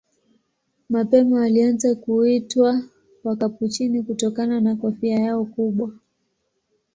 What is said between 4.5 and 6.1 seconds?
na kofia yao kubwa.